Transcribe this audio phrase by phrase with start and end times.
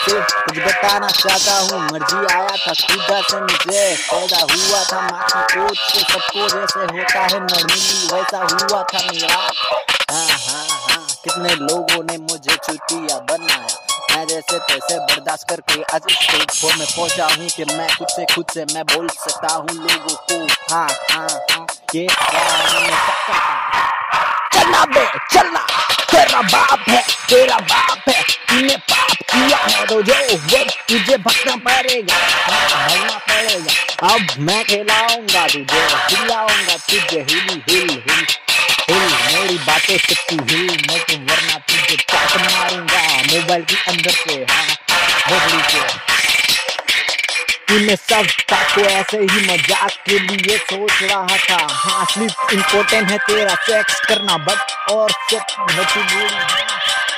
[0.00, 5.76] कुछ बताना चाहता हूँ। मर्ज़ी आया था खुदा से मुझे पैदा हुआ था। माथा कोट
[5.76, 9.34] से सबको जैसे होता है नॉर्मली वैसा हुआ था मेरा।
[10.10, 13.66] हाँ हाँ हाँ कितने लोगों ने मुझे चुटिया बनाया।
[14.16, 18.24] मैं जैसे तैसे बर्दाश्त करके आज स्टेज पर मैं पहुँचा हूँ कि मैं खुद से
[18.34, 22.06] खुद से मैं बोल सकता हूँ लोगों को। हाँ हाँ हाँ ये
[24.52, 25.79] चलना बे, चलना।
[26.30, 31.56] तेरा बाप है तेरा बाप है तूने पाप किया है तो जो वो तुझे भगना
[31.64, 35.64] पड़ेगा भगना पड़ेगा अब मैं खिलाऊँगा तुझे
[36.06, 38.26] खिलाऊँगा तुझे हिल हिल हिल
[38.90, 43.02] हिल मेरी बातें से तू हिल मैं तो वरना तुझे चाट मारूँगा
[43.32, 44.64] मोबाइल के अंदर से हाँ
[45.26, 46.09] भोपड़ी के
[47.70, 53.10] स्कूल मैं सब ताको ऐसे ही मज़ाक के लिए सोच रहा था। हाँ असली इम्पोर्टेंट
[53.10, 55.12] है तेरा सेक्स करना बट और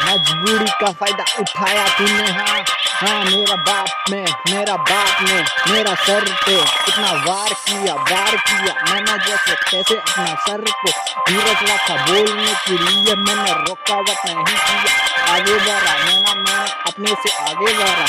[0.00, 6.24] मजबूरी। का फ़ायदा उठाया तूने हाँ। हाँ मेरा बाप में मेरा बाप ने, मेरा सर
[6.44, 10.90] पे कितना वार किया वार किया। मैंने जैसे कैसे अपना सर को
[11.28, 17.36] धीरज रखा, बोलने के लिए मैंने रुकावट नहीं किया। आगे बढ़ा, मैंने मैंने अपने से
[17.44, 18.06] आगे बढ़ा।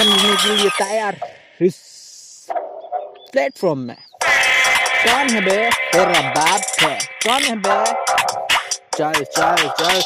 [0.00, 1.16] समझने के लिए तैयार
[1.60, 2.46] इस
[3.32, 5.56] प्लेटफॉर्म में। कौन है बे?
[5.92, 7.84] तेरा बाप है। कौन है बे?
[8.96, 10.02] चल चल चल।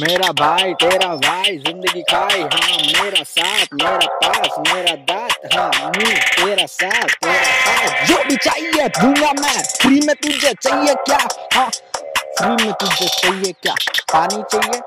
[0.00, 6.18] मेरा भाई, तेरा भाई, ज़िंदगी खाई। हाँ मेरा साथ, मेरा पास, मेरा दांत। हाँ मुँह
[6.34, 11.18] तेरा साथ, तेरा पास। जो भी चाहिए दूँगा मैं। फ्री में तुझे चाहिए क्या?
[11.54, 13.74] हाँ फ्री में तुझे चाहिए क्या?
[14.12, 14.80] पानी चाहिए,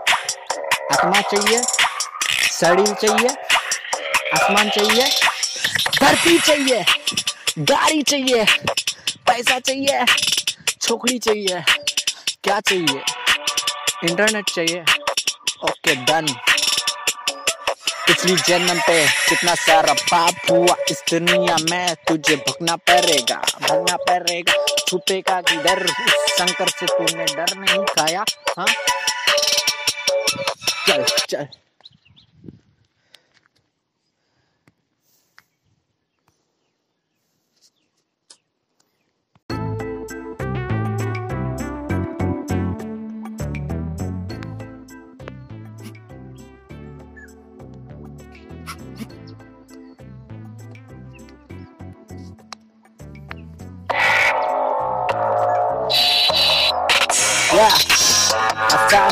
[0.92, 1.62] आत्मा चाहिए,
[2.52, 3.36] शरीर चाहिए
[4.34, 5.06] आसमान चाहिए,
[6.00, 6.84] धरती चाहिए,
[7.60, 8.46] गाड़ी चाहिए,
[9.28, 10.06] पैसा चाहिए,
[10.82, 11.62] छोकरी चाहिए,
[12.44, 13.02] क्या चाहिए?
[14.04, 14.82] इंटरनेट चाहिए।
[15.64, 16.34] Okay, done.
[18.08, 24.66] पिछली जन्म पे कितना सारा पाप हुआ, इस दुनिया में तुझे भगना पड़ेगा भगना पड़ेगा।
[24.88, 28.24] छुपे का कि डर शंकर से तूने डर नहीं खाया
[28.58, 28.68] हाँ?
[30.88, 31.48] चल चल।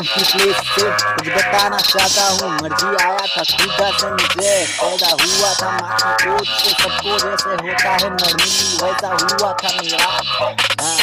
[0.02, 6.48] कुछ बताना चाहता हूँ। मर्ज़ी आया था, सीधा से मुझे पैदा हुआ था। माता कोच
[6.48, 10.22] से सबको जैसे होता है मर्ज़ी वैसा हुआ था मेरा। हाँ,
[10.80, 10.96] हाँ,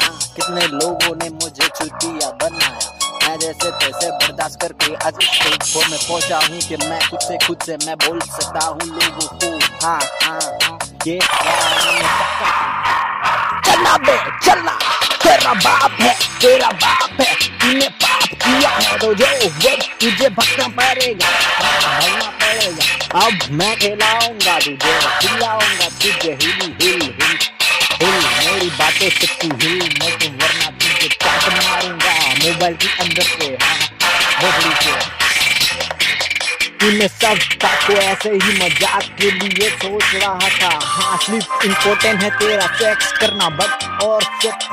[0.00, 2.78] हाँ, कितने लोगों ने मुझे छुट्टिया बनाया।
[3.24, 7.34] मैं जैसे तैसे बर्दाश्त करके आज इस प्लेटफॉर्म में पहुँचा हूँ कि मैं खुद से
[7.46, 9.48] खुद से मैं बोल सकता हूँ लोगों को।
[9.86, 10.40] हाँ हाँ
[11.06, 11.18] ये
[13.64, 14.16] चलना बे,
[14.46, 14.78] चलना।
[15.24, 15.83] तेरा बाप
[16.44, 21.28] तेरा बाप है तूने पाप किया है तो जो वो तुझे भगना पड़ेगा
[21.60, 27.38] भगना पड़ेगा। अब मैं खिलाऊँगा तुझे खिलाऊँगा तुझे, हिल हिल हिल
[28.00, 32.12] हिल। मेरी बातें से तू हिल मैं तो वरना तुझे चाट मारूँगा।
[32.44, 33.78] मोबाइल के अंदर से हाँ
[34.82, 34.92] के
[36.80, 41.36] तूने सबको ऐसे ही मज़ाक के लिए सोच रहा था। हाँ असली
[41.68, 44.68] इम्पोर्टेंट है तेरा सेक्स करना बट और सेक्स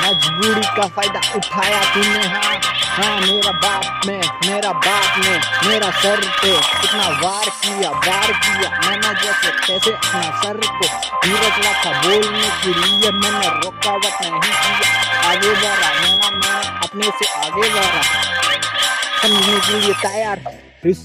[0.00, 2.54] मजबूरी का फ़ायदा उठाया तूने हाँ
[2.96, 4.16] हाँ मेरा बाप ने
[4.48, 5.32] मेरा बाप ने
[5.68, 10.86] मेरा सर पे कितना वार किया वार किया। मैंने जैसे कैसे अपना सर को
[11.24, 17.30] धीरज रखा, बोलने के लिए मैंने रुकावट नहीं किया। आगे बढ़ा, मैंने मैं अपने से
[17.44, 18.02] आगे बढ़ा।
[19.22, 20.38] समझने के लिए तैयार
[20.86, 21.00] इस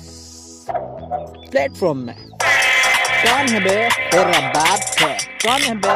[0.70, 3.90] प्लेटफॉर्म में कौन है बे?
[4.12, 5.14] तेरा बाप है।
[5.46, 5.96] कौन है बे?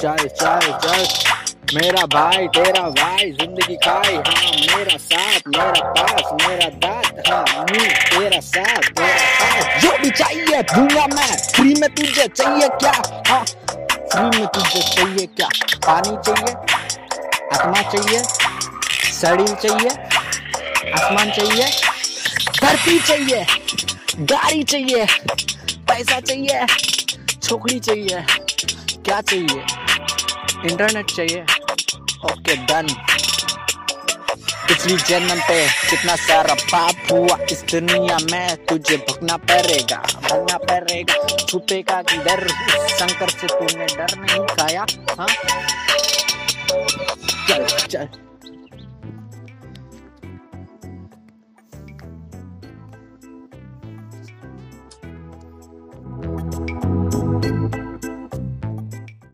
[0.00, 6.68] चल चल चल मेरा भाई, तेरा भाई, ज़िंदगी खाई। हाँ मेरा साथ, मेरा पास, मेरा
[6.82, 12.26] दाद। हाँ मुँह तेरा साथ मेरा पास। जो भी चाहिए दूँगा मैं। फ्री में तुझे
[12.28, 12.92] चाहिए क्या?
[13.28, 15.48] हाँ फ्री में तुझे चाहिए क्या?
[15.86, 16.54] पानी चाहिए,
[17.52, 18.22] आत्मा चाहिए,
[19.12, 19.90] शरीर चाहिए,
[20.92, 21.66] आसमान चाहिए,
[22.62, 23.44] धरती चाहिए,
[24.20, 25.04] गाड़ी चाहिए,
[25.88, 26.66] पैसा चाहिए,
[27.42, 28.24] छोकरी चाहिए,
[29.04, 29.85] क्या चाहिए?
[30.64, 31.42] इंटरनेट चाहिए।
[32.24, 32.86] Okay, done.
[34.68, 41.26] पिछली जन्म पे कितना सारा पाप हुआ, इस दुनिया में तुझे भुगना पड़ेगा भुगना पड़ेगा।
[41.36, 42.48] छुपे का डर
[42.88, 44.86] शंकर से तूने डर नहीं खाया
[45.18, 45.28] हाँ?
[47.48, 48.25] चल चल।